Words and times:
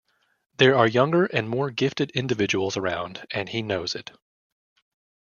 There 0.57 0.75
are 0.75 0.87
younger 0.87 1.25
and 1.27 1.47
more 1.47 1.69
gifted 1.69 2.09
individuals 2.15 2.75
around 2.75 3.27
and 3.29 3.47
he 3.47 3.61
knows 3.61 3.93
it. 3.93 4.09